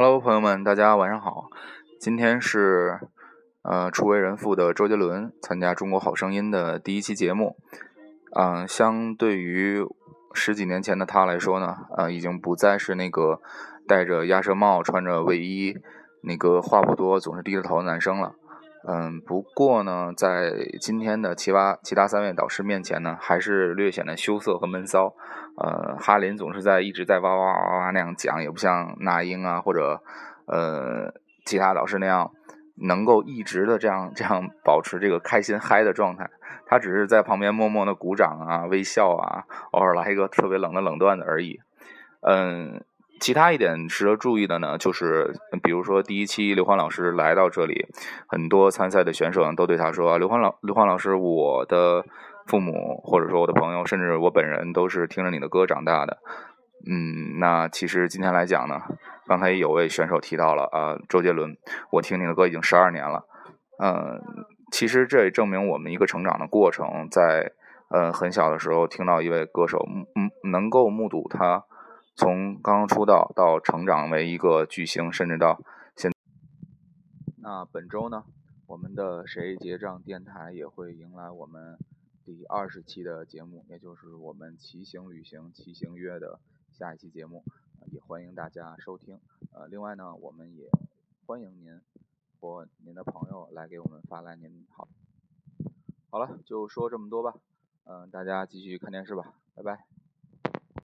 [0.00, 1.50] Hello，朋友们，大家晚上好。
[1.98, 3.00] 今天是
[3.62, 7.56] 呃初为人父的周杰伦参加《中国好声音》的第一期节目。
[8.30, 9.84] 嗯，相对于
[10.32, 13.40] 十几年前的他来说呢，呃，已经不再是那个
[13.88, 15.76] 戴着鸭舌帽、穿着卫衣、
[16.22, 18.36] 那个话不多、总是低着头的男生了。
[18.86, 25.14] 嗯，不过呢，在今天的其他其他三位导师面前呢，还是略显得羞涩和闷骚。
[25.56, 30.00] 呃，哈林总是在一直在哇哇哇哇那样讲，也不像那英啊或者
[30.46, 31.12] 呃
[31.44, 32.30] 其他导师那样
[32.76, 36.30] 能够一直的这样这样保持这个开心嗨的状态。
[36.66, 41.58] 他只是在旁边默默的鼓掌啊、微笑啊，偶尔来一个特别冷的冷段子而已。
[42.20, 42.84] 嗯。
[43.20, 47.86] 其他一点值得注意的呢，就是比如说第一期刘欢老师来到这里，
[48.28, 52.04] 很多参赛的选手都对他说：“刘欢老刘欢老师，我的
[52.46, 56.18] 父母或者说我的朋友，甚至我本人都是听着你的歌长大的。”
[56.88, 58.80] 嗯，那其实今天来讲呢，
[59.26, 61.56] 刚才有位选手提到了啊，周杰伦，
[61.90, 63.24] 我听你的歌已经十二年了。
[63.82, 64.20] 嗯，
[64.70, 67.50] 其实这也证明我们一个成长的过程，在
[67.90, 71.64] 呃很小的时候听到一位歌手，嗯，能够目睹他。
[72.18, 75.62] 从刚刚出道到成长为一个巨星，甚至到
[75.94, 76.10] 现，
[77.36, 78.24] 那本周呢，
[78.66, 81.78] 我们的谁结账电台也会迎来我们
[82.24, 86.40] 第二十期的节目，也就是我们骑行旅行骑行约的
[86.72, 87.44] 下一期节目，
[87.86, 89.20] 也欢迎大家收听。
[89.52, 90.68] 呃，另外呢，我们也
[91.24, 91.80] 欢迎您
[92.40, 94.88] 或您的朋友来给我们发来您好。
[96.10, 97.38] 好了，就说这么多吧。
[97.84, 99.97] 嗯，大家继续看电视吧，拜拜。